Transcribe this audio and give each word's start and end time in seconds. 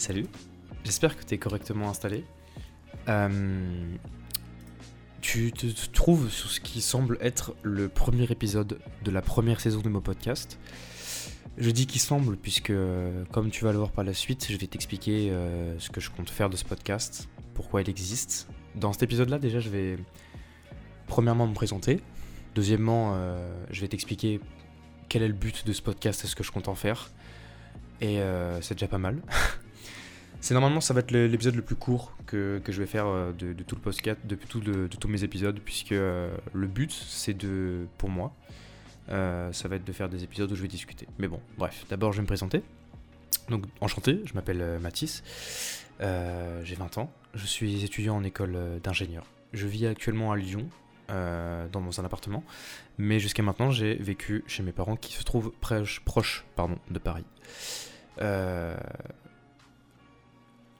Salut, 0.00 0.24
j'espère 0.82 1.14
que 1.14 1.22
tu 1.22 1.34
es 1.34 1.38
correctement 1.38 1.90
installé. 1.90 2.24
Euh, 3.10 3.96
tu 5.20 5.52
te 5.52 5.66
trouves 5.92 6.30
sur 6.30 6.48
ce 6.48 6.58
qui 6.58 6.80
semble 6.80 7.18
être 7.20 7.54
le 7.62 7.90
premier 7.90 8.24
épisode 8.32 8.80
de 9.04 9.10
la 9.10 9.20
première 9.20 9.60
saison 9.60 9.82
de 9.82 9.90
mon 9.90 10.00
podcast. 10.00 10.58
Je 11.58 11.70
dis 11.70 11.86
qu'il 11.86 12.00
semble 12.00 12.38
puisque, 12.38 12.72
comme 13.30 13.50
tu 13.50 13.62
vas 13.62 13.72
le 13.72 13.76
voir 13.76 13.90
par 13.90 14.02
la 14.02 14.14
suite, 14.14 14.46
je 14.50 14.56
vais 14.56 14.68
t'expliquer 14.68 15.32
euh, 15.32 15.78
ce 15.78 15.90
que 15.90 16.00
je 16.00 16.08
compte 16.08 16.30
faire 16.30 16.48
de 16.48 16.56
ce 16.56 16.64
podcast, 16.64 17.28
pourquoi 17.52 17.82
il 17.82 17.90
existe. 17.90 18.48
Dans 18.76 18.94
cet 18.94 19.02
épisode-là, 19.02 19.38
déjà, 19.38 19.60
je 19.60 19.68
vais 19.68 19.98
premièrement 21.08 21.46
me 21.46 21.52
présenter. 21.52 22.00
Deuxièmement, 22.54 23.12
euh, 23.16 23.52
je 23.70 23.82
vais 23.82 23.88
t'expliquer 23.88 24.40
quel 25.10 25.22
est 25.22 25.28
le 25.28 25.34
but 25.34 25.66
de 25.66 25.74
ce 25.74 25.82
podcast 25.82 26.24
et 26.24 26.26
ce 26.26 26.34
que 26.34 26.42
je 26.42 26.52
compte 26.52 26.68
en 26.68 26.74
faire. 26.74 27.10
Et 28.00 28.18
c'est 28.62 28.72
déjà 28.72 28.88
pas 28.88 28.96
mal. 28.96 29.20
C'est 30.40 30.54
normalement, 30.54 30.80
ça 30.80 30.94
va 30.94 31.00
être 31.00 31.10
l'épisode 31.10 31.54
le 31.54 31.62
plus 31.62 31.76
court 31.76 32.16
que, 32.26 32.62
je 32.66 32.80
vais 32.80 32.86
faire 32.86 33.06
euh, 33.06 33.32
de, 33.32 33.52
tout 33.62 33.74
le 33.74 33.80
podcast, 33.80 34.18
de, 34.24 34.36
de, 34.36 34.96
tous 34.96 35.08
mes 35.08 35.22
épisodes, 35.22 35.60
puisque 35.62 35.92
euh, 35.92 36.34
le 36.54 36.66
but, 36.66 36.90
c'est 36.92 37.34
de, 37.34 37.86
pour 37.98 38.08
moi, 38.08 38.32
euh, 39.10 39.52
ça 39.52 39.68
va 39.68 39.76
être 39.76 39.84
de 39.84 39.92
faire 39.92 40.08
des 40.08 40.24
épisodes 40.24 40.50
où 40.50 40.56
je 40.56 40.62
vais 40.62 40.68
discuter. 40.68 41.06
Mais 41.18 41.28
bon, 41.28 41.40
bref, 41.58 41.84
d'abord 41.90 42.12
je 42.12 42.18
vais 42.18 42.22
me 42.22 42.26
présenter. 42.26 42.62
Donc, 43.50 43.64
enchanté, 43.80 44.22
je 44.24 44.32
m'appelle 44.34 44.78
Mathis, 44.80 45.22
j'ai 46.00 46.74
20 46.74 46.98
ans, 46.98 47.12
je 47.34 47.46
suis 47.46 47.84
étudiant 47.84 48.16
en 48.16 48.24
école 48.24 48.56
d'ingénieur. 48.82 49.26
Je 49.52 49.66
vis 49.66 49.86
actuellement 49.86 50.32
à 50.32 50.36
Lyon, 50.36 50.68
dans 51.08 52.00
un 52.00 52.04
appartement, 52.04 52.44
mais 52.96 53.18
jusqu'à 53.18 53.42
maintenant 53.42 53.72
j'ai 53.72 53.96
vécu 53.96 54.44
chez 54.46 54.62
mes 54.62 54.70
parents 54.70 54.94
qui 54.94 55.12
se 55.12 55.24
trouvent 55.24 55.52
proches 56.04 56.46
de 56.90 56.98
Paris. 57.00 57.24
Euh, 58.20 58.76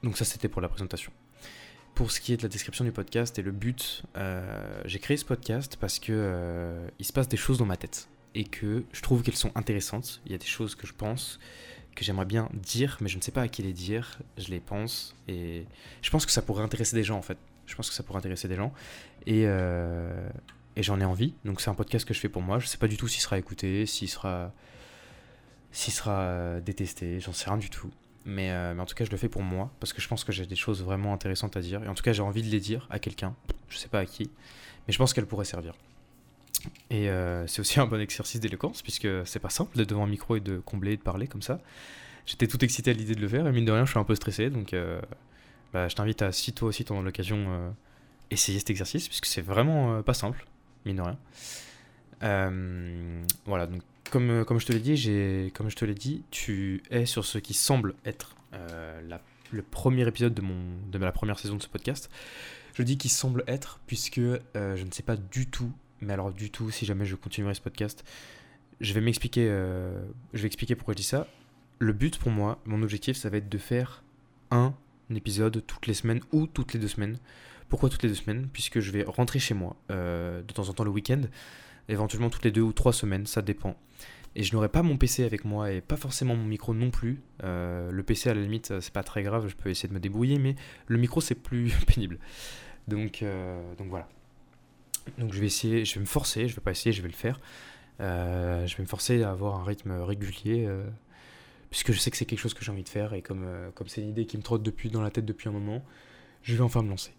donc 0.03 0.17
ça 0.17 0.25
c'était 0.25 0.47
pour 0.47 0.61
la 0.61 0.69
présentation. 0.69 1.11
Pour 1.95 2.11
ce 2.11 2.21
qui 2.21 2.33
est 2.33 2.37
de 2.37 2.43
la 2.43 2.49
description 2.49 2.85
du 2.85 2.91
podcast 2.91 3.37
et 3.37 3.41
le 3.41 3.51
but, 3.51 4.03
euh, 4.15 4.81
j'ai 4.85 4.99
créé 4.99 5.17
ce 5.17 5.25
podcast 5.25 5.77
parce 5.79 5.99
que 5.99 6.13
euh, 6.13 6.87
il 6.99 7.05
se 7.05 7.11
passe 7.11 7.27
des 7.27 7.37
choses 7.37 7.57
dans 7.57 7.65
ma 7.65 7.77
tête 7.77 8.07
et 8.33 8.45
que 8.45 8.83
je 8.93 9.01
trouve 9.01 9.23
qu'elles 9.23 9.35
sont 9.35 9.51
intéressantes. 9.55 10.21
Il 10.25 10.31
y 10.31 10.35
a 10.35 10.37
des 10.37 10.45
choses 10.45 10.75
que 10.75 10.87
je 10.87 10.93
pense 10.93 11.39
que 11.95 12.05
j'aimerais 12.05 12.25
bien 12.25 12.49
dire, 12.53 12.97
mais 13.01 13.09
je 13.09 13.17
ne 13.17 13.21
sais 13.21 13.31
pas 13.31 13.41
à 13.41 13.47
qui 13.49 13.61
les 13.61 13.73
dire. 13.73 14.19
Je 14.37 14.47
les 14.47 14.61
pense 14.61 15.15
et 15.27 15.65
je 16.01 16.09
pense 16.09 16.25
que 16.25 16.31
ça 16.31 16.41
pourrait 16.41 16.63
intéresser 16.63 16.95
des 16.95 17.03
gens 17.03 17.17
en 17.17 17.21
fait. 17.21 17.37
Je 17.67 17.75
pense 17.75 17.89
que 17.89 17.95
ça 17.95 18.03
pourrait 18.03 18.19
intéresser 18.19 18.47
des 18.47 18.55
gens 18.55 18.73
et, 19.27 19.43
euh, 19.45 20.29
j'en 20.77 20.99
ai 21.01 21.05
envie. 21.05 21.33
Donc 21.43 21.59
c'est 21.59 21.69
un 21.69 21.75
podcast 21.75 22.07
que 22.07 22.13
je 22.13 22.19
fais 22.19 22.29
pour 22.29 22.41
moi. 22.41 22.57
Je 22.59 22.65
ne 22.65 22.69
sais 22.69 22.77
pas 22.77 22.87
du 22.87 22.95
tout 22.95 23.09
s'il 23.09 23.21
sera 23.21 23.37
écouté, 23.37 23.85
s'il 23.85 24.09
sera 24.09 24.53
s'il 25.73 25.93
sera 25.93 26.59
détesté, 26.61 27.19
j'en 27.19 27.33
sais 27.33 27.49
rien 27.49 27.57
du 27.57 27.69
tout. 27.69 27.91
Euh, 28.27 28.73
mais, 28.73 28.81
en 28.81 28.85
tout 28.85 28.95
cas, 28.95 29.05
je 29.05 29.11
le 29.11 29.17
fais 29.17 29.29
pour 29.29 29.41
moi, 29.41 29.71
parce 29.79 29.93
que 29.93 30.01
je 30.01 30.07
pense 30.07 30.23
que 30.23 30.31
j'ai 30.31 30.45
des 30.45 30.55
choses 30.55 30.83
vraiment 30.83 31.13
intéressantes 31.13 31.57
à 31.57 31.61
dire. 31.61 31.83
Et 31.83 31.87
en 31.87 31.93
tout 31.93 32.03
cas, 32.03 32.13
j'ai 32.13 32.21
envie 32.21 32.43
de 32.43 32.49
les 32.49 32.59
dire 32.59 32.87
à 32.89 32.99
quelqu'un, 32.99 33.35
je 33.69 33.77
sais 33.77 33.87
pas 33.87 33.99
à 33.99 34.05
qui, 34.05 34.29
mais 34.87 34.93
je 34.93 34.97
pense 34.97 35.13
qu'elles 35.13 35.25
pourraient 35.25 35.45
servir. 35.45 35.73
Et 36.89 37.09
euh, 37.09 37.47
c'est 37.47 37.59
aussi 37.59 37.79
un 37.79 37.87
bon 37.87 37.99
exercice 37.99 38.39
d'éloquence, 38.39 38.81
puisque 38.81 39.07
c'est 39.25 39.39
pas 39.39 39.49
simple 39.49 39.75
d'être 39.77 39.89
devant 39.89 40.03
un 40.03 40.07
micro 40.07 40.35
et 40.35 40.39
de 40.39 40.59
combler 40.59 40.93
et 40.93 40.97
de 40.97 41.01
parler 41.01 41.27
comme 41.27 41.41
ça. 41.41 41.59
J'étais 42.25 42.47
tout 42.47 42.63
excité 42.63 42.91
à 42.91 42.93
l'idée 42.93 43.15
de 43.15 43.21
le 43.21 43.27
faire, 43.27 43.47
et 43.47 43.51
mine 43.51 43.65
de 43.65 43.71
rien, 43.71 43.85
je 43.85 43.91
suis 43.91 43.99
un 43.99 44.03
peu 44.03 44.15
stressé, 44.15 44.49
donc 44.49 44.73
euh, 44.73 45.01
bah, 45.73 45.87
je 45.87 45.95
t'invite 45.95 46.21
à, 46.21 46.31
si 46.31 46.53
toi 46.53 46.69
aussi 46.69 46.85
t'en 46.85 46.99
as 46.99 47.03
l'occasion, 47.03 47.73
essayer 48.29 48.59
cet 48.59 48.69
exercice, 48.69 49.07
puisque 49.07 49.25
c'est 49.25 49.41
vraiment 49.41 50.03
pas 50.03 50.13
simple, 50.13 50.45
mine 50.85 50.97
de 50.97 51.01
rien. 51.01 51.17
voilà, 53.45 53.65
donc 53.65 53.81
comme, 54.11 54.29
euh, 54.29 54.43
comme 54.43 54.59
je 54.59 54.67
te 54.67 54.73
l'ai 54.73 55.93
dit, 55.93 56.23
tu 56.29 56.83
es 56.91 57.05
sur 57.07 57.25
ce 57.25 57.39
qui 57.39 57.55
semble 57.55 57.95
être 58.05 58.35
euh, 58.53 59.01
le 59.51 59.61
premier 59.63 60.07
épisode 60.07 60.35
de, 60.35 60.97
la 60.99 61.11
première 61.11 61.39
saison 61.39 61.55
de 61.55 61.63
ce 61.63 61.67
podcast. 61.67 62.11
Je 62.75 62.83
dis 62.83 62.97
qu'il 62.97 63.09
semble 63.09 63.43
être 63.47 63.79
puisque 63.87 64.19
euh, 64.19 64.39
je 64.53 64.83
ne 64.83 64.91
sais 64.91 65.01
pas 65.01 65.15
du 65.15 65.47
tout, 65.47 65.71
mais 66.01 66.13
alors 66.13 66.31
du 66.31 66.51
tout, 66.51 66.69
si 66.69 66.85
jamais 66.85 67.05
je 67.05 67.15
continuerai 67.15 67.55
ce 67.55 67.61
podcast, 67.61 68.03
je 68.79 68.93
vais 68.93 69.01
m'expliquer, 69.01 69.45
je 69.45 70.41
vais 70.41 70.47
expliquer 70.47 70.75
pourquoi 70.75 70.93
je 70.93 70.97
dis 70.97 71.03
ça. 71.03 71.27
Le 71.77 71.93
but 71.93 72.17
pour 72.17 72.31
moi, 72.31 72.59
mon 72.65 72.81
objectif, 72.81 73.15
ça 73.15 73.29
va 73.29 73.37
être 73.37 73.49
de 73.49 73.57
faire 73.59 74.03
un 74.49 74.73
épisode 75.13 75.63
toutes 75.67 75.85
les 75.85 75.93
semaines 75.93 76.21
ou 76.31 76.47
toutes 76.47 76.73
les 76.73 76.79
deux 76.79 76.87
semaines. 76.87 77.17
Pourquoi 77.69 77.89
toutes 77.89 78.01
les 78.01 78.09
deux 78.09 78.15
semaines? 78.15 78.47
Puisque 78.51 78.79
je 78.79 78.89
vais 78.89 79.03
rentrer 79.03 79.37
chez 79.37 79.53
moi 79.53 79.75
de 79.89 80.51
temps 80.51 80.67
en 80.67 80.73
temps 80.73 80.83
le 80.83 80.89
week-end 80.89 81.21
éventuellement 81.89 82.29
toutes 82.29 82.45
les 82.45 82.51
deux 82.51 82.61
ou 82.61 82.73
trois 82.73 82.93
semaines, 82.93 83.25
ça 83.25 83.41
dépend. 83.41 83.75
Et 84.35 84.43
je 84.43 84.53
n'aurai 84.53 84.69
pas 84.69 84.81
mon 84.81 84.97
PC 84.97 85.25
avec 85.25 85.43
moi 85.43 85.71
et 85.71 85.81
pas 85.81 85.97
forcément 85.97 86.35
mon 86.35 86.45
micro 86.45 86.73
non 86.73 86.89
plus. 86.89 87.21
Euh, 87.43 87.91
le 87.91 88.03
PC 88.03 88.29
à 88.29 88.33
la 88.33 88.41
limite, 88.41 88.79
c'est 88.79 88.93
pas 88.93 89.03
très 89.03 89.23
grave, 89.23 89.47
je 89.47 89.55
peux 89.55 89.69
essayer 89.69 89.89
de 89.89 89.93
me 89.93 89.99
débrouiller, 89.99 90.39
mais 90.39 90.55
le 90.87 90.97
micro 90.97 91.19
c'est 91.19 91.35
plus 91.35 91.73
pénible. 91.87 92.17
Donc, 92.87 93.23
euh, 93.23 93.61
donc 93.75 93.89
voilà. 93.89 94.07
Donc 95.17 95.33
je 95.33 95.39
vais 95.39 95.47
essayer, 95.47 95.83
je 95.83 95.95
vais 95.95 96.01
me 96.01 96.05
forcer, 96.05 96.47
je 96.47 96.55
vais 96.55 96.61
pas 96.61 96.71
essayer, 96.71 96.93
je 96.93 97.01
vais 97.01 97.09
le 97.09 97.13
faire. 97.13 97.41
Euh, 97.99 98.65
je 98.67 98.77
vais 98.77 98.83
me 98.83 98.87
forcer 98.87 99.21
à 99.23 99.31
avoir 99.31 99.59
un 99.59 99.63
rythme 99.63 99.91
régulier, 99.91 100.69
puisque 101.69 101.91
je 101.91 101.99
sais 101.99 102.09
que 102.09 102.17
c'est 102.17 102.25
quelque 102.25 102.39
chose 102.39 102.53
que 102.53 102.63
j'ai 102.63 102.71
envie 102.71 102.83
de 102.83 102.89
faire 102.89 103.13
et 103.13 103.21
comme 103.21 103.45
comme 103.75 103.87
c'est 103.87 104.01
une 104.01 104.09
idée 104.09 104.25
qui 104.25 104.37
me 104.37 104.43
trotte 104.43 104.63
depuis 104.63 104.89
dans 104.89 105.01
la 105.01 105.11
tête 105.11 105.25
depuis 105.25 105.49
un 105.49 105.51
moment, 105.51 105.83
je 106.41 106.55
vais 106.55 106.61
enfin 106.61 106.83
me 106.83 106.89
lancer. 106.89 107.13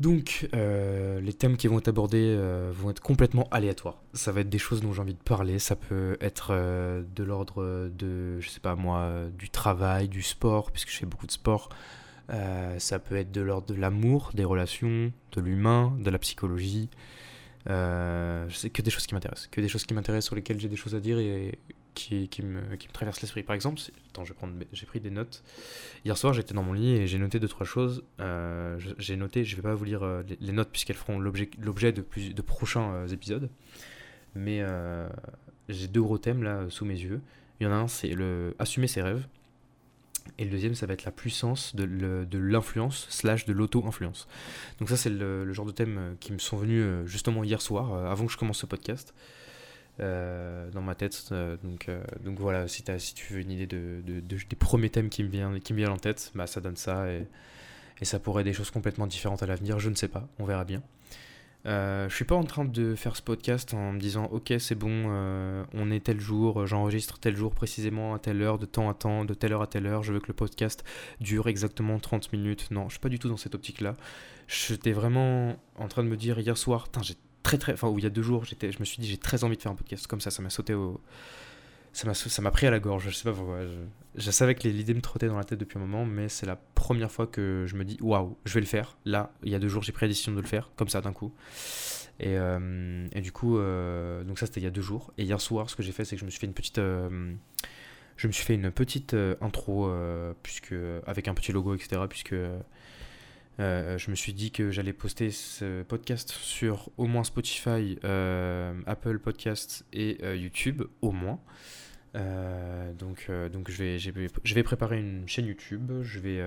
Donc, 0.00 0.48
euh, 0.54 1.20
les 1.20 1.32
thèmes 1.32 1.56
qui 1.56 1.68
vont 1.68 1.78
être 1.78 1.88
abordés 1.88 2.34
euh, 2.36 2.72
vont 2.74 2.90
être 2.90 3.00
complètement 3.00 3.48
aléatoires. 3.52 4.02
Ça 4.12 4.32
va 4.32 4.40
être 4.40 4.48
des 4.48 4.58
choses 4.58 4.80
dont 4.80 4.92
j'ai 4.92 5.00
envie 5.00 5.14
de 5.14 5.22
parler. 5.22 5.60
Ça 5.60 5.76
peut 5.76 6.16
être 6.20 6.48
euh, 6.50 7.04
de 7.14 7.22
l'ordre 7.22 7.88
de, 7.96 8.40
je 8.40 8.48
sais 8.48 8.60
pas 8.60 8.74
moi, 8.74 9.26
du 9.38 9.50
travail, 9.50 10.08
du 10.08 10.22
sport, 10.22 10.72
puisque 10.72 10.90
je 10.90 10.98
fais 10.98 11.06
beaucoup 11.06 11.26
de 11.26 11.32
sport. 11.32 11.68
ça 12.78 12.98
peut 12.98 13.16
être 13.16 13.30
de 13.30 13.40
l'ordre 13.40 13.68
de 13.68 13.80
l'amour, 13.80 14.32
des 14.34 14.44
relations, 14.44 15.12
de 15.32 15.40
l'humain, 15.40 15.96
de 16.00 16.10
la 16.10 16.18
psychologie. 16.18 16.90
je 17.66 18.46
sais 18.52 18.70
que 18.70 18.82
des 18.82 18.90
choses 18.90 19.06
qui 19.06 19.14
m'intéressent, 19.14 19.46
que 19.48 19.60
des 19.60 19.68
choses 19.68 19.84
qui 19.84 19.94
m'intéressent 19.94 20.26
sur 20.26 20.34
lesquelles 20.34 20.58
j'ai 20.58 20.68
des 20.68 20.76
choses 20.76 20.96
à 20.96 21.00
dire 21.00 21.18
et 21.18 21.58
qui, 21.94 22.42
me, 22.42 22.76
qui 22.76 22.88
traverse 22.88 23.20
l'esprit. 23.20 23.42
Par 23.42 23.54
exemple, 23.54 23.80
attends, 24.10 24.24
j'ai 24.72 24.86
pris 24.86 25.00
des 25.00 25.10
notes. 25.10 25.42
Hier 26.04 26.16
soir, 26.16 26.32
j'étais 26.34 26.54
dans 26.54 26.62
mon 26.62 26.72
lit 26.72 26.92
et 26.92 27.06
j'ai 27.06 27.18
noté 27.18 27.40
deux 27.40 27.48
trois 27.48 27.66
choses. 27.66 28.04
Euh, 28.20 28.78
j'ai 28.98 29.16
noté, 29.16 29.44
je 29.44 29.56
vais 29.56 29.62
pas 29.62 29.74
vous 29.74 29.84
lire 29.84 30.02
euh, 30.02 30.22
les, 30.40 30.52
notes 30.52 30.70
puisqu'elles 30.70 30.96
feront 30.96 31.18
l'objet 31.18 31.92
de, 31.92 32.04
de 32.32 32.42
prochains 32.42 32.92
euh, 32.92 33.08
épisodes, 33.08 33.48
mais 34.34 34.62
j'ai 35.68 35.88
deux 35.88 36.02
gros 36.02 36.18
thèmes 36.18 36.42
là 36.42 36.66
sous 36.68 36.84
mes 36.84 36.98
yeux. 36.98 37.20
Il 37.60 37.64
y 37.64 37.66
en 37.66 37.72
a 37.72 37.76
un, 37.76 37.88
c'est 37.88 38.08
le 38.08 38.54
assumer 38.58 38.88
ses 38.88 39.02
rêves. 39.02 39.26
Et 40.38 40.44
le 40.44 40.50
deuxième, 40.50 40.74
ça 40.74 40.86
va 40.86 40.94
être 40.94 41.04
la 41.04 41.12
puissance 41.12 41.76
de 41.76 42.38
l'influence 42.38 43.06
slash 43.10 43.44
de 43.44 43.52
l'auto-influence. 43.52 44.26
Donc 44.78 44.88
ça, 44.88 44.96
c'est 44.96 45.10
le, 45.10 45.44
le, 45.44 45.52
genre 45.52 45.66
de 45.66 45.70
thèmes 45.70 46.16
qui 46.18 46.32
me 46.32 46.38
sont 46.38 46.56
venus 46.56 46.82
justement 47.04 47.44
hier 47.44 47.60
soir, 47.60 47.92
avant 48.10 48.24
que 48.24 48.32
je 48.32 48.38
commence 48.38 48.58
ce 48.58 48.66
podcast. 48.66 49.14
Euh, 50.00 50.70
dans 50.72 50.82
ma 50.82 50.96
tête. 50.96 51.28
Euh, 51.30 51.56
donc, 51.62 51.88
euh, 51.88 52.02
donc 52.24 52.40
voilà, 52.40 52.66
si, 52.66 52.82
tu 53.14 53.32
veux 53.32 53.40
une 53.40 53.52
idée 53.52 53.68
de, 53.68 54.02
de, 54.04 54.20
des 54.20 54.56
premiers 54.56 54.90
thèmes 54.90 55.08
qui 55.08 55.22
me 55.22 55.28
viennent, 55.28 55.60
qui 55.60 55.72
me 55.72 55.78
viennent 55.78 55.92
en 55.92 55.98
tête, 55.98 56.32
bah, 56.34 56.48
ça 56.48 56.60
donne 56.60 56.76
ça. 56.76 57.08
Et, 57.12 57.26
et 58.00 58.04
ça 58.04 58.18
pourrait 58.18 58.40
être 58.40 58.46
des 58.46 58.52
choses 58.52 58.72
complètement 58.72 59.06
différentes 59.06 59.44
à 59.44 59.46
l'avenir, 59.46 59.78
je 59.78 59.88
ne 59.88 59.94
sais 59.94 60.08
pas, 60.08 60.26
on 60.40 60.44
verra 60.44 60.64
bien. 60.64 60.82
Je 61.66 62.12
suis 62.14 62.26
pas 62.26 62.34
en 62.34 62.42
train 62.42 62.64
de 62.66 62.94
faire 62.94 63.16
ce 63.16 63.22
podcast 63.22 63.72
en 63.72 63.92
me 63.92 63.98
disant 63.98 64.24
ok 64.26 64.52
c'est 64.58 64.74
bon, 64.74 65.06
on 65.72 65.90
est 65.90 66.04
tel 66.04 66.20
jour, 66.20 66.66
j'enregistre 66.66 67.18
tel 67.18 67.36
jour 67.36 67.54
précisément 67.54 68.14
à 68.14 68.18
telle 68.18 68.42
heure, 68.42 68.58
de 68.58 68.66
temps 68.66 68.90
à 68.90 68.94
temps, 68.94 69.24
de 69.24 69.32
telle 69.32 69.54
heure 69.54 69.62
à 69.62 69.66
telle 69.66 69.86
heure, 69.86 70.02
je 70.02 70.12
veux 70.12 70.20
que 70.20 70.26
le 70.28 70.34
podcast 70.34 70.84
dure 71.20 71.48
exactement 71.48 71.98
30 71.98 72.32
minutes. 72.34 72.70
Non, 72.70 72.88
je 72.88 72.94
suis 72.94 73.00
pas 73.00 73.08
du 73.08 73.18
tout 73.18 73.30
dans 73.30 73.38
cette 73.38 73.54
optique 73.54 73.80
là. 73.80 73.96
J'étais 74.46 74.92
vraiment 74.92 75.56
en 75.76 75.88
train 75.88 76.04
de 76.04 76.08
me 76.08 76.16
dire 76.18 76.38
hier 76.38 76.58
soir, 76.58 76.88
j'ai 77.00 77.14
très 77.44 77.58
très, 77.58 77.74
enfin, 77.74 77.88
où 77.88 77.98
il 77.98 78.02
y 78.02 78.06
a 78.06 78.10
deux 78.10 78.22
jours, 78.22 78.44
j'étais, 78.44 78.72
je 78.72 78.80
me 78.80 78.84
suis 78.84 79.00
dit, 79.00 79.06
j'ai 79.06 79.18
très 79.18 79.44
envie 79.44 79.56
de 79.56 79.62
faire 79.62 79.70
un 79.70 79.76
podcast 79.76 80.08
comme 80.08 80.20
ça, 80.20 80.32
ça 80.32 80.42
m'a 80.42 80.50
sauté 80.50 80.74
au. 80.74 81.00
Ça 81.92 82.08
m'a, 82.08 82.14
ça 82.14 82.42
m'a 82.42 82.50
pris 82.50 82.66
à 82.66 82.72
la 82.72 82.80
gorge, 82.80 83.04
je 83.04 83.10
sais 83.14 83.22
pas 83.22 83.32
pourquoi. 83.32 83.60
Je, 84.16 84.30
savais 84.32 84.56
que 84.56 84.66
l'idée 84.66 84.94
me 84.94 85.00
trottait 85.00 85.28
dans 85.28 85.36
la 85.36 85.44
tête 85.44 85.60
depuis 85.60 85.78
un 85.78 85.80
moment, 85.80 86.04
mais 86.04 86.28
c'est 86.28 86.46
la 86.46 86.56
première 86.56 87.12
fois 87.12 87.28
que 87.28 87.66
je 87.68 87.76
me 87.76 87.84
dis, 87.84 87.96
waouh, 88.00 88.36
je 88.44 88.54
vais 88.54 88.60
le 88.60 88.66
faire. 88.66 88.96
Là, 89.04 89.32
il 89.44 89.52
y 89.52 89.54
a 89.54 89.60
deux 89.60 89.68
jours, 89.68 89.84
j'ai 89.84 89.92
pris 89.92 90.06
la 90.06 90.08
décision 90.08 90.32
de 90.32 90.40
le 90.40 90.46
faire, 90.46 90.72
comme 90.74 90.88
ça 90.88 91.00
d'un 91.00 91.12
coup. 91.12 91.32
Et, 92.18 92.36
euh, 92.36 93.06
et, 93.12 93.20
du 93.20 93.30
coup, 93.30 93.58
euh, 93.58 94.24
donc 94.24 94.40
ça 94.40 94.46
c'était 94.46 94.60
il 94.60 94.64
y 94.64 94.66
a 94.66 94.70
deux 94.70 94.82
jours. 94.82 95.12
Et 95.18 95.24
hier 95.24 95.40
soir, 95.40 95.70
ce 95.70 95.76
que 95.76 95.84
j'ai 95.84 95.92
fait, 95.92 96.04
c'est 96.04 96.16
que 96.16 96.20
je 96.20 96.24
me 96.24 96.30
suis 96.30 96.40
fait 96.40 96.46
une 96.46 96.54
petite. 96.54 96.78
Euh, 96.78 97.32
je 98.16 98.26
me 98.26 98.32
suis 98.32 98.44
fait 98.44 98.54
une 98.54 98.72
petite 98.72 99.14
intro, 99.40 99.92
puisque, 100.42 100.74
avec 101.06 101.28
un 101.28 101.34
petit 101.34 101.52
logo, 101.52 101.74
etc. 101.74 102.02
Puisque 102.08 102.34
euh, 103.60 103.98
je 103.98 104.10
me 104.10 104.16
suis 104.16 104.32
dit 104.32 104.50
que 104.50 104.70
j'allais 104.70 104.92
poster 104.92 105.30
ce 105.30 105.82
podcast 105.82 106.30
sur 106.30 106.90
au 106.96 107.06
moins 107.06 107.24
Spotify, 107.24 107.98
euh, 108.04 108.74
Apple 108.86 109.18
Podcasts 109.20 109.86
et 109.92 110.18
euh, 110.22 110.36
YouTube, 110.36 110.82
au 111.02 111.12
moins. 111.12 111.38
donc, 112.14 113.30
donc 113.52 113.70
je 113.70 113.76
vais, 113.76 113.98
je 113.98 114.54
vais 114.54 114.62
préparer 114.62 114.98
une 114.98 115.28
chaîne 115.28 115.46
YouTube. 115.46 115.92
Je 116.02 116.18
vais 116.18 116.42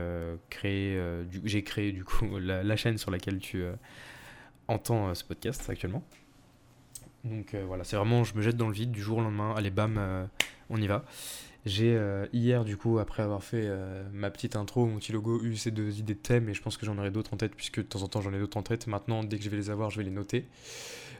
créer, 0.50 1.02
j'ai 1.44 1.64
créé 1.64 1.92
du 1.92 2.04
coup 2.04 2.38
la, 2.40 2.76
chaîne 2.76 2.98
sur 2.98 3.12
laquelle 3.12 3.40
tu 3.40 3.64
entends 4.68 5.14
ce 5.16 5.24
podcast 5.24 5.70
actuellement. 5.70 6.04
Donc 7.24 7.56
voilà, 7.56 7.84
c'est 7.84 7.98
vraiment, 7.98 8.24
je 8.24 8.36
me 8.36 8.42
jette 8.42 8.56
dans 8.56 8.68
le 8.68 8.74
vide 8.74 8.92
du 8.92 9.02
jour 9.02 9.18
au 9.18 9.22
lendemain. 9.22 9.54
Allez, 9.58 9.72
bam, 9.72 10.30
on 10.70 10.82
y 10.82 10.88
va. 10.88 11.04
J'ai 11.66 12.00
hier, 12.32 12.64
du 12.64 12.78
coup, 12.78 13.00
après 13.00 13.24
avoir 13.24 13.44
fait 13.44 13.70
ma 14.14 14.30
petite 14.30 14.56
intro, 14.56 14.86
mon 14.86 15.00
petit 15.00 15.12
logo, 15.12 15.42
eu 15.44 15.58
ces 15.58 15.72
deux 15.72 16.00
idées 16.00 16.14
de 16.14 16.20
thème 16.20 16.48
et 16.48 16.54
je 16.54 16.62
pense 16.62 16.78
que 16.78 16.86
j'en 16.86 16.98
aurai 16.98 17.12
d'autres 17.12 17.34
en 17.34 17.38
tête 17.38 17.56
puisque 17.56 17.80
de 17.80 17.88
temps 17.88 18.04
en 18.04 18.08
temps 18.08 18.22
j'en 18.22 18.34
ai 18.34 18.40
d'autres 18.40 18.58
en 18.58 18.64
tête. 18.64 18.88
Maintenant, 18.88 19.24
dès 19.24 19.38
que 19.38 19.44
je 19.44 19.50
vais 19.50 19.58
les 19.58 19.70
avoir, 19.70 19.90
je 19.90 19.98
vais 19.98 20.06
les 20.06 20.12
noter. 20.12 20.48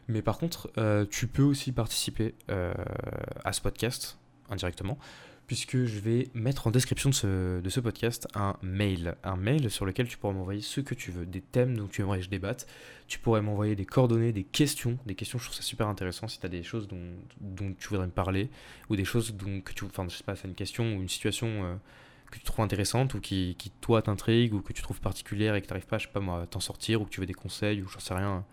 Mais 0.08 0.22
par 0.22 0.38
contre, 0.38 0.72
tu 1.10 1.28
peux 1.28 1.44
aussi 1.44 1.74
participer 1.74 2.34
à 2.48 3.52
ce 3.52 3.60
podcast 3.60 4.18
indirectement 4.50 4.98
puisque 5.48 5.86
je 5.86 6.00
vais 6.00 6.28
mettre 6.34 6.68
en 6.68 6.72
description 6.72 7.10
de 7.10 7.70
ce, 7.70 7.80
podcast 7.80 8.28
un 8.36 8.58
mail. 8.62 9.16
Un 9.24 9.38
mail 9.38 9.72
sur 9.72 9.86
lequel 9.86 10.08
tu 10.08 10.18
pourras 10.18 10.34
m'envoyer 10.34 10.62
ce 10.62 10.82
que 10.82 10.94
tu 10.94 11.10
veux, 11.10 11.26
des 11.26 11.40
thèmes 11.40 11.78
dont 11.78 11.88
tu 11.88 12.02
aimerais 12.02 12.20
que 12.20 12.26
je 12.26 12.30
débatte. 12.30 12.68
Tu 13.08 13.18
pourrais 13.18 13.42
m'envoyer 13.42 13.76
des 13.76 13.86
coordonnées, 13.86 14.34
des 14.34 14.44
questions. 14.44 15.00
Des 15.06 15.16
questions, 15.16 15.40
je 15.40 15.46
trouve 15.46 15.56
ça 15.56 15.64
super 15.64 15.88
intéressant 15.88 16.28
si 16.28 16.38
tu 16.40 16.46
as 16.46 16.50
des 16.50 16.64
choses 16.64 16.90
dont, 16.90 17.74
tu 17.80 17.88
voudrais 17.88 18.08
me 18.08 18.12
parler, 18.12 18.50
ou 18.90 18.98
des 18.98 19.06
choses 19.06 19.34
dont 19.36 19.62
que 19.62 19.72
tu. 19.72 19.86
Enfin, 19.86 20.06
je 20.10 20.18
sais 20.18 20.24
pas, 20.24 20.36
c'est 20.36 20.50
une 20.50 20.56
question 20.56 20.98
ou 20.98 21.02
une 21.02 21.10
situation. 21.10 21.48
Euh, 21.48 21.76
que 22.30 22.38
tu 22.40 22.44
trouves 22.44 22.66
intéressante 22.66 23.14
ou 23.14 23.22
qui, 23.22 23.56
qui 23.58 23.70
toi 23.70 24.02
t'intrigue 24.02 24.54
ou 24.54 24.60
que 24.60 24.74
tu 24.74 24.82
trouves 24.82 25.00
particulière 25.00 25.56
et 25.56 25.62
que 25.62 25.68
tu 25.68 25.72
n'arrives 25.72 25.88
pas, 25.88 25.98
je 25.98 26.08
sais 26.08 26.12
pas 26.12 26.20
moi, 26.20 26.42
à 26.42 26.46
t'en 26.46 26.60
sortir 26.60 27.02
ou 27.02 27.06
que 27.06 27.10
tu 27.10 27.22
veux 27.22 27.26
des 27.26 27.34
conseils 27.34 27.82
ou 27.82 27.88
j'en 27.88 28.00
sais 28.00 28.14
rien, 28.14 28.44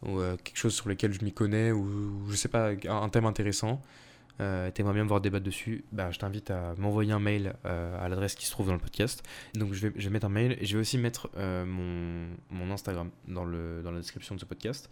ou 0.00 0.20
euh, 0.20 0.38
quelque 0.42 0.56
chose 0.56 0.74
sur 0.74 0.88
lequel 0.88 1.12
je 1.12 1.22
m'y 1.22 1.34
connais 1.34 1.70
ou 1.70 2.30
je 2.30 2.36
sais 2.36 2.48
pas, 2.48 2.70
un 2.88 3.08
thème 3.10 3.26
intéressant, 3.26 3.82
euh, 4.40 4.70
t'aimerais 4.70 4.94
bien 4.94 5.02
me 5.02 5.08
voir 5.08 5.20
débattre 5.20 5.44
dessus, 5.44 5.84
bah, 5.92 6.10
je 6.10 6.18
t'invite 6.18 6.50
à 6.50 6.74
m'envoyer 6.76 7.12
un 7.12 7.18
mail 7.18 7.54
euh, 7.66 8.04
à 8.04 8.08
l'adresse 8.08 8.34
qui 8.34 8.46
se 8.46 8.52
trouve 8.52 8.68
dans 8.68 8.72
le 8.72 8.78
podcast. 8.78 9.22
Donc 9.54 9.72
je 9.72 9.88
vais, 9.88 9.92
je 9.96 10.04
vais 10.08 10.12
mettre 10.12 10.26
un 10.26 10.30
mail 10.30 10.56
et 10.60 10.64
je 10.64 10.76
vais 10.76 10.80
aussi 10.80 10.98
mettre 10.98 11.28
euh, 11.36 11.64
mon, 11.64 12.28
mon, 12.50 12.72
Instagram 12.72 13.10
dans, 13.26 13.44
le, 13.44 13.82
dans 13.82 13.90
la 13.90 13.98
description 13.98 14.34
de 14.34 14.40
ce 14.40 14.44
podcast. 14.44 14.88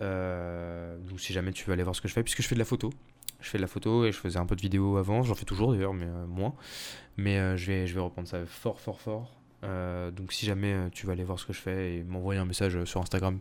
donc 0.00 1.20
si 1.20 1.32
jamais 1.32 1.52
tu 1.52 1.64
veux 1.66 1.72
aller 1.72 1.84
voir 1.84 1.94
ce 1.94 2.00
que 2.00 2.08
je 2.08 2.12
fais, 2.12 2.22
puisque 2.22 2.42
je 2.42 2.48
fais 2.48 2.56
de 2.56 2.60
la 2.60 2.64
photo. 2.64 2.92
Je 3.40 3.50
fais 3.50 3.58
de 3.58 3.62
la 3.62 3.68
photo 3.68 4.06
et 4.06 4.12
je 4.12 4.18
faisais 4.18 4.38
un 4.38 4.46
peu 4.46 4.56
de 4.56 4.62
vidéo 4.62 4.96
avant, 4.96 5.22
j'en 5.22 5.34
fais 5.34 5.44
toujours 5.44 5.72
d'ailleurs, 5.72 5.92
mais 5.92 6.06
moins. 6.26 6.54
Mais 7.16 7.56
je, 7.56 7.66
vais, 7.66 7.86
je 7.86 7.94
vais 7.94 8.00
reprendre 8.00 8.26
ça 8.26 8.44
fort, 8.46 8.80
fort, 8.80 9.00
fort. 9.00 9.40
donc 9.62 10.32
si 10.32 10.46
jamais 10.46 10.90
tu 10.90 11.06
veux 11.06 11.12
aller 11.12 11.24
voir 11.24 11.38
ce 11.38 11.46
que 11.46 11.52
je 11.52 11.60
fais 11.60 11.96
et 11.96 12.02
m'envoyer 12.02 12.40
un 12.40 12.46
message 12.46 12.82
sur 12.84 13.00
Instagram, 13.00 13.38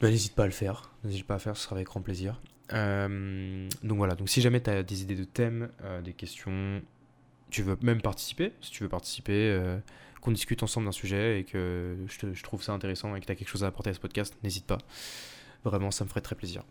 bah, 0.00 0.10
n'hésite 0.10 0.34
pas 0.34 0.44
à 0.44 0.46
le 0.46 0.52
faire. 0.52 0.92
N'hésite 1.02 1.26
pas 1.26 1.36
à 1.36 1.38
faire, 1.38 1.56
ce 1.56 1.64
sera 1.64 1.76
avec 1.76 1.88
grand 1.88 2.02
plaisir. 2.02 2.40
Euh, 2.72 3.68
donc 3.82 3.98
voilà, 3.98 4.14
donc 4.14 4.28
si 4.28 4.40
jamais 4.40 4.60
tu 4.60 4.70
as 4.70 4.82
des 4.82 5.02
idées 5.02 5.14
de 5.14 5.24
thèmes, 5.24 5.70
euh, 5.84 6.00
des 6.02 6.12
questions, 6.12 6.82
tu 7.50 7.62
veux 7.62 7.76
même 7.82 8.02
participer, 8.02 8.52
si 8.60 8.70
tu 8.70 8.82
veux 8.82 8.88
participer, 8.88 9.50
euh, 9.50 9.78
qu'on 10.20 10.32
discute 10.32 10.62
ensemble 10.62 10.86
d'un 10.86 10.92
sujet 10.92 11.40
et 11.40 11.44
que 11.44 11.96
je, 12.06 12.42
trouve 12.42 12.62
ça 12.62 12.72
intéressant 12.72 13.14
et 13.14 13.20
que 13.20 13.26
tu 13.26 13.32
as 13.32 13.36
quelque 13.36 13.48
chose 13.48 13.64
à 13.64 13.68
apporter 13.68 13.90
à 13.90 13.94
ce 13.94 14.00
podcast, 14.00 14.36
n'hésite 14.42 14.66
pas. 14.66 14.78
Vraiment, 15.64 15.90
ça 15.90 16.04
me 16.04 16.08
ferait 16.08 16.20
très 16.20 16.34
plaisir. 16.34 16.62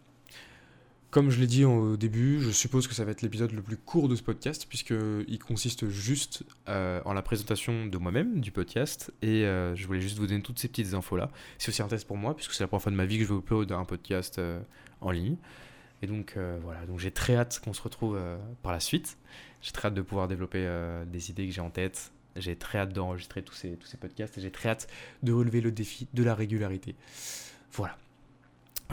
Comme 1.09 1.29
je 1.29 1.39
l'ai 1.39 1.47
dit 1.47 1.63
au 1.63 1.95
début, 1.95 2.41
je 2.41 2.51
suppose 2.51 2.85
que 2.85 2.93
ça 2.93 3.05
va 3.05 3.11
être 3.11 3.21
l'épisode 3.21 3.53
le 3.53 3.61
plus 3.61 3.77
court 3.77 4.09
de 4.09 4.15
ce 4.15 4.21
podcast, 4.21 4.65
puisqu'il 4.67 5.39
consiste 5.39 5.87
juste 5.87 6.43
en 6.67 7.13
la 7.13 7.21
présentation 7.21 7.85
de 7.85 7.97
moi-même, 7.97 8.41
du 8.41 8.51
podcast, 8.51 9.13
et 9.21 9.43
je 9.43 9.87
voulais 9.87 10.01
juste 10.01 10.17
vous 10.17 10.27
donner 10.27 10.41
toutes 10.41 10.59
ces 10.59 10.67
petites 10.67 10.93
infos-là. 10.93 11.31
C'est 11.59 11.69
aussi 11.69 11.81
un 11.81 11.87
test 11.87 12.05
pour 12.05 12.17
moi, 12.17 12.35
puisque 12.35 12.51
c'est 12.51 12.63
la 12.63 12.67
première 12.67 12.83
fois 12.83 12.91
de 12.91 12.97
ma 12.97 13.05
vie 13.05 13.17
que 13.19 13.23
je 13.23 13.29
vais 13.29 13.39
upload 13.39 13.71
un 13.71 13.85
podcast 13.85 14.41
en 14.99 15.11
ligne. 15.11 15.37
Et 16.01 16.07
donc 16.07 16.35
euh, 16.37 16.59
voilà, 16.63 16.85
donc 16.85 16.99
j'ai 16.99 17.11
très 17.11 17.35
hâte 17.35 17.59
qu'on 17.63 17.73
se 17.73 17.81
retrouve 17.81 18.17
euh, 18.17 18.37
par 18.61 18.71
la 18.71 18.79
suite. 18.79 19.17
J'ai 19.61 19.71
très 19.71 19.87
hâte 19.87 19.95
de 19.95 20.01
pouvoir 20.01 20.27
développer 20.27 20.63
euh, 20.65 21.05
des 21.05 21.29
idées 21.31 21.47
que 21.47 21.53
j'ai 21.53 21.61
en 21.61 21.69
tête. 21.69 22.11
J'ai 22.35 22.55
très 22.55 22.77
hâte 22.77 22.93
d'enregistrer 22.93 23.41
tous 23.41 23.55
ces, 23.55 23.75
tous 23.77 23.87
ces 23.87 23.97
podcasts 23.97 24.37
et 24.37 24.41
j'ai 24.41 24.51
très 24.51 24.69
hâte 24.69 24.87
de 25.23 25.33
relever 25.33 25.61
le 25.61 25.71
défi 25.71 26.07
de 26.13 26.23
la 26.23 26.35
régularité. 26.35 26.95
Voilà. 27.71 27.97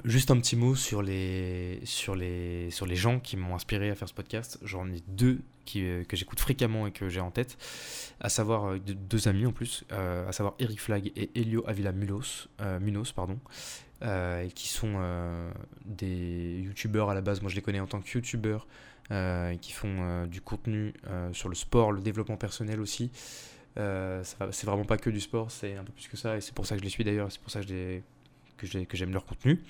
Juste 0.02 0.30
un 0.30 0.38
petit 0.38 0.56
mot 0.56 0.74
sur 0.74 1.02
les, 1.02 1.80
sur 1.84 2.14
les, 2.16 2.70
sur 2.70 2.84
les 2.84 2.96
gens 2.96 3.20
qui 3.20 3.36
m'ont 3.36 3.54
inspiré 3.54 3.90
à 3.90 3.94
faire 3.94 4.08
ce 4.08 4.14
podcast. 4.14 4.58
J'en 4.62 4.90
ai 4.90 5.02
deux 5.08 5.40
qui, 5.64 5.82
que 6.08 6.16
j'écoute 6.16 6.40
fréquemment 6.40 6.86
et 6.86 6.92
que 6.92 7.08
j'ai 7.08 7.20
en 7.20 7.30
tête, 7.30 7.56
à 8.20 8.28
savoir 8.28 8.78
deux, 8.78 9.28
amis 9.28 9.46
en 9.46 9.52
plus, 9.52 9.84
à 9.90 10.30
savoir 10.32 10.56
Eric 10.58 10.80
Flag 10.80 11.10
et 11.16 11.30
Elio 11.34 11.64
Avila 11.66 11.92
Munoz, 11.92 12.48
Munoz 12.80 13.12
pardon, 13.12 13.38
euh, 14.02 14.48
qui 14.50 14.68
sont 14.68 14.94
euh, 14.96 15.50
des 15.86 16.60
youtubeurs 16.60 17.08
à 17.08 17.14
la 17.14 17.22
base. 17.22 17.40
Moi, 17.40 17.50
je 17.50 17.56
les 17.56 17.62
connais 17.62 17.80
en 17.80 17.86
tant 17.86 18.00
que 18.00 18.10
youtubeurs 18.12 18.66
euh, 19.10 19.56
qui 19.56 19.72
font 19.72 20.26
du 20.26 20.40
contenu 20.40 20.92
sur 21.32 21.48
le 21.48 21.54
sport, 21.54 21.92
le 21.92 22.02
développement 22.02 22.36
personnel 22.36 22.80
aussi. 22.80 23.10
c'est 23.76 24.64
vraiment 24.64 24.84
pas 24.84 24.98
que 24.98 25.08
du 25.08 25.20
sport, 25.20 25.50
c'est 25.50 25.76
un 25.76 25.84
peu 25.84 25.92
plus 25.92 26.08
que 26.08 26.16
ça, 26.16 26.36
et 26.36 26.40
c'est 26.40 26.54
pour 26.54 26.66
ça 26.66 26.74
que 26.74 26.80
je 26.80 26.84
les 26.84 26.90
suis 26.90 27.04
d'ailleurs, 27.04 27.32
c'est 27.32 27.40
pour 27.40 27.50
ça 27.50 27.60
que, 27.62 28.00
que 28.56 28.96
j'aime 28.96 29.12
leur 29.12 29.24
contenu. 29.24 29.62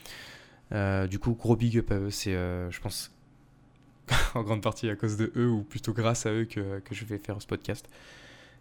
du 1.09 1.19
coup, 1.19 1.35
gros 1.35 1.57
big 1.57 1.79
up 1.79 1.91
à 1.91 1.97
eux, 1.97 2.11
c'est, 2.11 2.33
je 2.33 2.81
pense, 2.81 3.15
en 4.35 4.43
grande 4.43 4.63
partie 4.63 4.89
à 4.89 4.97
cause 4.97 5.17
de 5.17 5.33
eux, 5.37 5.49
ou 5.49 5.63
plutôt 5.63 5.93
grâce 5.93 6.27
à 6.27 6.33
eux 6.33 6.45
que, 6.45 6.81
je 6.91 7.05
vais 7.05 7.19
faire 7.19 7.41
ce 7.41 7.47
podcast. 7.47 7.89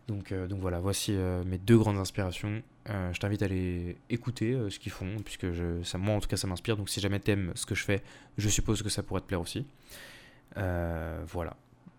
Donc, 0.08 0.31
euh, 0.31 0.48
donc 0.48 0.60
voilà, 0.60 0.80
voici 0.80 1.14
euh, 1.14 1.44
mes 1.46 1.58
deux 1.58 1.78
grandes 1.78 1.98
inspirations. 1.98 2.62
Euh, 2.90 3.14
je 3.14 3.20
t'invite 3.20 3.42
à 3.42 3.46
aller 3.46 3.96
écouter 4.10 4.58
ce 4.70 4.80
qu'ils 4.80 4.92
font, 4.92 5.16
puisque 5.24 5.48
ça, 5.84 5.98
moi 5.98 6.16
en 6.16 6.20
tout 6.20 6.28
cas 6.28 6.38
ça 6.38 6.48
m'inspire. 6.48 6.78
Donc 6.78 6.90
si 6.90 7.00
jamais 7.00 7.20
t'aimes 7.20 7.52
ce 7.56 7.66
que 7.66 7.75
je 7.75 7.84
fais, 7.84 8.04
je 8.38 8.50
suppose 8.50 8.81
que 8.84 8.90
ça 8.90 9.04
pourrait 9.04 9.22
te 9.22 9.28
plaire 9.28 9.42
aussi. 9.42 9.66
voilà. 10.56 11.56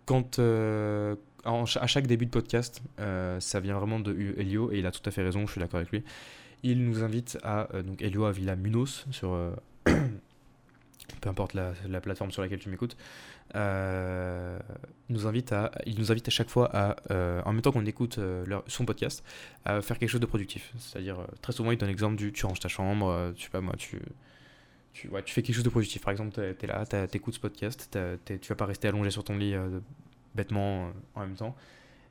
Quand 0.06 0.38
à 0.38 1.86
chaque 1.86 2.06
début 2.06 2.26
de 2.26 2.30
podcast, 2.30 2.82
ça 2.98 3.60
vient 3.60 3.78
vraiment 3.78 4.00
de 4.00 4.12
Elio 4.36 4.70
et 4.72 4.78
il 4.78 4.86
a 4.86 4.90
tout 4.90 5.02
à 5.06 5.10
fait 5.10 5.22
raison, 5.22 5.46
je 5.46 5.52
suis 5.52 5.60
d'accord 5.60 5.78
avec 5.78 5.90
lui. 5.90 6.04
Il 6.64 6.84
nous 6.84 7.04
invite 7.04 7.38
à 7.44 7.68
donc 7.86 8.02
Elio 8.02 8.24
à 8.24 8.32
Villa 8.32 8.56
Munos 8.56 9.06
sur 9.12 9.38
peu 11.20 11.28
importe 11.28 11.54
la, 11.54 11.72
la, 11.88 12.00
plateforme 12.00 12.30
sur 12.30 12.42
laquelle 12.42 12.58
tu 12.58 12.68
m'écoutes, 12.68 12.96
euh, 13.54 14.58
il 15.08 15.14
nous 15.14 15.26
invite 15.26 15.52
à 15.52 16.30
chaque 16.30 16.48
fois 16.48 16.70
à, 16.74 16.96
euh, 17.10 17.42
en 17.44 17.52
même 17.52 17.62
temps 17.62 17.72
qu'on 17.72 17.86
écoute 17.86 18.18
euh, 18.18 18.44
leur, 18.46 18.64
son 18.66 18.84
podcast, 18.84 19.24
à 19.64 19.80
faire 19.82 19.98
quelque 19.98 20.08
chose 20.08 20.20
de 20.20 20.26
productif. 20.26 20.72
C'est-à-dire, 20.78 21.18
très 21.42 21.52
souvent, 21.52 21.70
il 21.70 21.78
donne 21.78 21.88
l'exemple 21.88 22.16
du 22.16 22.32
tu 22.32 22.46
ranges 22.46 22.60
ta 22.60 22.68
chambre, 22.68 23.32
tu 23.36 23.44
sais 23.44 23.50
pas 23.50 23.60
moi, 23.60 23.74
tu, 23.76 24.00
tu, 24.92 25.08
fais 25.08 25.42
quelque 25.42 25.54
chose 25.54 25.64
de 25.64 25.70
productif. 25.70 26.02
Par 26.02 26.12
exemple, 26.12 26.32
tu 26.34 26.40
es, 26.64 26.66
là, 26.66 26.84
tu 26.86 27.16
écoutes 27.16 27.34
ce 27.34 27.40
podcast, 27.40 27.98
tu 28.24 28.48
vas 28.48 28.56
pas 28.56 28.66
rester 28.66 28.88
allongé 28.88 29.10
sur 29.10 29.24
ton 29.24 29.36
lit 29.36 29.54
bêtement 30.34 30.90
en 31.14 31.20
même 31.20 31.36
temps 31.36 31.54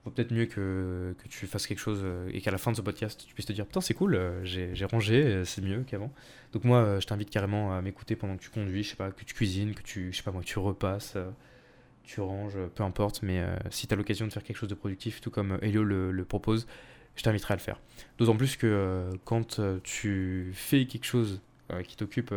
vaut 0.03 0.11
peut-être 0.11 0.31
mieux 0.31 0.45
que, 0.45 1.15
que, 1.17 1.27
tu 1.27 1.47
fasses 1.47 1.67
quelque 1.67 1.79
chose 1.79 2.01
euh, 2.03 2.29
et 2.33 2.41
qu'à 2.41 2.51
la 2.51 2.57
fin 2.57 2.71
de 2.71 2.77
ce 2.77 2.81
podcast, 2.81 3.23
tu 3.25 3.33
puisses 3.33 3.45
te 3.45 3.53
dire 3.53 3.65
Putain, 3.65 3.81
c'est 3.81 3.93
cool, 3.93 4.15
euh, 4.15 4.43
j'ai 4.43 4.85
rangé, 4.85 5.23
euh, 5.23 5.45
c'est 5.45 5.61
mieux 5.61 5.83
qu'avant. 5.83 6.11
Donc, 6.51 6.65
moi, 6.65 6.99
je 6.99 7.07
t'invite 7.07 7.29
carrément 7.29 7.75
à 7.75 7.81
m'écouter 7.81 8.15
pendant 8.15 8.35
que 8.37 8.41
tu 8.41 8.49
conduis, 8.49 8.83
je 8.83 8.89
sais 8.89 8.95
pas, 8.95 9.11
que 9.11 9.23
tu 9.23 9.33
cuisines, 9.33 9.73
que 9.73 9.81
tu, 9.81 10.11
je 10.11 10.17
sais 10.17 10.23
pas 10.23 10.31
moi, 10.31 10.43
tu 10.43 10.59
repasses, 10.59 11.17
tu 12.03 12.21
ranges, 12.21 12.57
peu 12.75 12.83
importe. 12.83 13.23
Mais 13.23 13.43
si 13.71 13.87
tu 13.87 13.93
as 13.93 13.97
l'occasion 13.97 14.27
de 14.27 14.33
faire 14.33 14.43
quelque 14.43 14.57
chose 14.57 14.69
de 14.69 14.75
productif, 14.75 15.21
tout 15.21 15.31
comme 15.31 15.57
Elio 15.61 15.83
le, 15.83 16.11
le 16.11 16.25
propose, 16.25 16.67
je 17.15 17.23
t'inviterai 17.23 17.53
à 17.53 17.57
le 17.57 17.61
faire. 17.61 17.79
D'autant 18.17 18.35
plus 18.35 18.55
que 18.55 19.09
quand 19.25 19.59
tu 19.83 20.51
fais 20.53 20.85
quelque 20.85 21.05
chose 21.05 21.41
qui 21.85 21.95
t'occupe. 21.95 22.33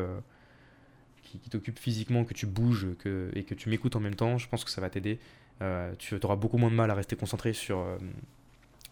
Qui, 1.27 1.51
t'occupe 1.51 1.79
physiquement, 1.79 2.25
que 2.25 2.35
tu 2.35 2.47
bouges 2.47 2.87
que, 2.99 3.31
et 3.35 3.45
que 3.45 3.55
tu 3.55 3.69
m'écoutes 3.69 3.97
en 3.97 4.01
même 4.01 4.15
temps, 4.15 4.39
je 4.39 4.49
pense 4.49 4.65
que 4.65 4.71
ça 4.71 4.81
va 4.81 4.91
t'aider 4.91 5.19
euh, 5.63 5.95
tu 5.99 6.19
auras 6.23 6.37
beaucoup 6.37 6.59
moins 6.59 6.71
de 6.71 6.75
mal 6.75 6.91
à 6.91 6.95
rester 6.95 7.17
concentré 7.17 7.53
sur, 7.53 7.79
euh, 7.79 7.97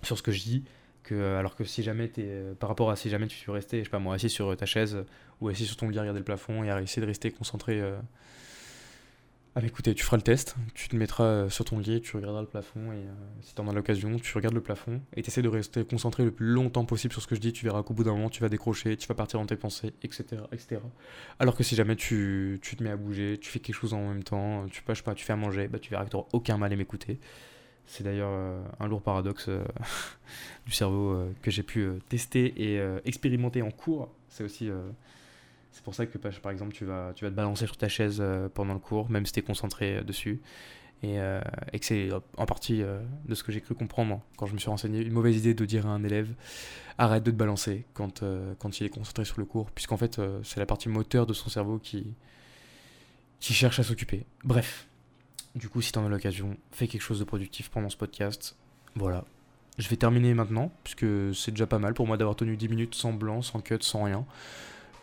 sur 0.02 0.16
ce 0.16 0.22
que 0.22 0.32
je 0.32 0.42
dis. 0.42 0.64
Que, 1.02 1.36
alors 1.36 1.54
que 1.54 1.64
si 1.64 1.82
jamais 1.82 2.04
es, 2.04 2.12
euh, 2.20 2.54
par 2.54 2.70
rapport 2.70 2.90
à 2.90 2.96
si 2.96 3.10
jamais 3.10 3.26
tu 3.26 3.44
veux 3.46 3.52
rester, 3.52 3.80
je 3.80 3.84
sais 3.84 3.90
pas 3.90 3.98
moi, 3.98 4.14
assis 4.14 4.30
sur 4.30 4.56
ta 4.56 4.64
chaise 4.64 5.04
ou 5.40 5.48
assis 5.48 5.66
sur 5.66 5.76
ton 5.76 5.88
lit 5.90 5.98
à 5.98 6.00
regarder 6.00 6.20
le 6.20 6.24
plafond 6.24 6.64
et 6.64 6.70
à 6.70 6.80
essayer 6.80 7.02
de 7.02 7.06
rester 7.06 7.30
concentré 7.30 7.82
ah 9.56 9.60
écoutez, 9.64 9.94
tu 9.94 10.02
feras 10.02 10.16
le 10.16 10.22
test, 10.22 10.56
tu 10.74 10.88
te 10.88 10.96
mettras 10.96 11.48
sur 11.48 11.64
ton 11.64 11.78
lit, 11.78 12.00
tu 12.00 12.16
regarderas 12.16 12.40
le 12.40 12.48
plafond 12.48 12.92
et 12.92 13.04
si 13.40 13.54
tu 13.54 13.60
en 13.60 13.68
as 13.68 13.72
l'occasion, 13.72 14.16
tu 14.18 14.34
regardes 14.34 14.54
le 14.54 14.60
plafond 14.60 15.00
et 15.14 15.22
tu 15.22 15.28
essaies 15.30 15.42
de 15.42 15.48
rester 15.48 15.84
concentré 15.84 16.24
le 16.24 16.32
plus 16.32 16.46
longtemps 16.46 16.84
possible 16.84 17.12
sur 17.12 17.22
ce 17.22 17.28
que 17.28 17.36
je 17.36 17.40
dis, 17.40 17.52
tu 17.52 17.64
verras 17.64 17.84
qu'au 17.84 17.94
bout 17.94 18.02
d'un 18.02 18.14
moment 18.14 18.30
tu 18.30 18.40
vas 18.40 18.48
décrocher, 18.48 18.96
tu 18.96 19.06
vas 19.06 19.14
partir 19.14 19.38
dans 19.38 19.46
tes 19.46 19.54
pensées, 19.54 19.94
etc. 20.02 20.42
etc. 20.50 20.80
Alors 21.38 21.54
que 21.54 21.62
si 21.62 21.76
jamais 21.76 21.94
tu, 21.94 22.58
tu, 22.62 22.74
te 22.74 22.82
mets 22.82 22.90
à 22.90 22.96
bouger, 22.96 23.38
tu 23.40 23.48
fais 23.48 23.60
quelque 23.60 23.76
chose 23.76 23.94
en 23.94 24.08
même 24.08 24.24
temps, 24.24 24.66
tu, 24.72 24.82
pas, 24.82 24.94
pas, 24.94 25.14
tu 25.14 25.24
fais 25.24 25.34
à 25.34 25.36
manger, 25.36 25.68
bah, 25.68 25.78
tu 25.78 25.88
verras 25.90 26.04
que 26.04 26.10
tu 26.10 26.16
n'auras 26.16 26.28
aucun 26.32 26.58
mal 26.58 26.72
à 26.72 26.76
m'écouter. 26.76 27.20
C'est 27.86 28.02
d'ailleurs 28.02 28.32
un 28.80 28.88
lourd 28.88 29.02
paradoxe 29.02 29.48
du 30.66 30.72
cerveau 30.72 31.28
que 31.42 31.52
j'ai 31.52 31.62
pu 31.62 31.90
tester 32.08 32.54
et 32.56 32.82
expérimenter 33.04 33.62
en 33.62 33.70
cours. 33.70 34.10
C'est 34.28 34.42
aussi 34.42 34.70
c'est 35.74 35.82
pour 35.82 35.94
ça 35.94 36.06
que 36.06 36.16
par 36.18 36.52
exemple 36.52 36.72
tu 36.72 36.84
vas, 36.84 37.12
tu 37.16 37.24
te 37.24 37.30
balancer 37.30 37.66
sur 37.66 37.76
ta 37.76 37.88
chaise 37.88 38.18
euh, 38.20 38.48
pendant 38.48 38.74
le 38.74 38.78
cours, 38.78 39.10
même 39.10 39.26
si 39.26 39.32
tu 39.32 39.40
es 39.40 39.42
concentré 39.42 39.96
euh, 39.96 40.02
dessus. 40.02 40.40
Et, 41.02 41.18
euh, 41.18 41.40
et 41.72 41.80
que 41.80 41.84
c'est 41.84 42.10
en 42.38 42.46
partie 42.46 42.82
de 42.82 43.34
ce 43.34 43.42
que 43.42 43.52
j'ai 43.52 43.60
cru 43.60 43.74
comprendre 43.74 44.22
quand 44.38 44.46
je 44.46 44.54
me 44.54 44.58
suis 44.58 44.70
renseigné, 44.70 45.02
une 45.02 45.12
mauvaise 45.12 45.36
idée 45.36 45.52
de 45.52 45.64
dire 45.66 45.86
à 45.86 45.90
un 45.90 46.02
élève 46.02 46.32
arrête 46.96 47.24
de 47.24 47.30
te 47.30 47.36
balancer 47.36 47.84
quand, 47.92 48.22
il 48.22 48.86
est 48.86 48.88
concentré 48.88 49.26
sur 49.26 49.38
le 49.38 49.44
cours, 49.44 49.70
puisqu'en 49.72 49.98
fait 49.98 50.18
c'est 50.42 50.60
la 50.60 50.64
partie 50.64 50.88
moteur 50.88 51.26
de 51.26 51.34
son 51.34 51.50
cerveau 51.50 51.78
qui, 51.78 52.14
qui 53.38 53.52
cherche 53.52 53.80
à 53.80 53.82
s'occuper. 53.82 54.24
Bref, 54.44 54.86
du 55.54 55.68
coup 55.68 55.82
si 55.82 55.92
tu 55.92 55.98
en 55.98 56.06
as 56.06 56.08
l'occasion, 56.08 56.56
fais 56.70 56.86
quelque 56.86 57.02
chose 57.02 57.18
de 57.18 57.24
productif 57.24 57.68
pendant 57.68 57.90
ce 57.90 57.98
podcast. 57.98 58.56
Voilà. 58.94 59.26
Je 59.76 59.88
vais 59.90 59.96
terminer 59.96 60.32
maintenant, 60.32 60.72
puisque 60.84 61.34
c'est 61.34 61.50
déjà 61.50 61.66
pas 61.66 61.80
mal 61.80 61.92
pour 61.92 62.06
moi 62.06 62.16
d'avoir 62.16 62.36
tenu 62.36 62.56
10 62.56 62.68
minutes 62.68 62.94
sans 62.94 63.12
blanc, 63.12 63.42
sans 63.42 63.60
cut, 63.60 63.76
sans 63.80 64.04
rien. 64.04 64.24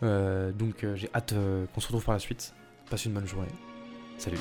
Euh, 0.02 0.50
donc 0.52 0.84
euh, 0.84 0.96
j'ai 0.96 1.08
hâte 1.14 1.32
euh, 1.32 1.66
qu'on 1.74 1.80
se 1.80 1.86
retrouve 1.86 2.04
par 2.04 2.14
la 2.14 2.20
suite. 2.20 2.54
Passe 2.90 3.04
une 3.04 3.12
bonne 3.12 3.26
journée. 3.26 3.48
Salut. 4.18 4.38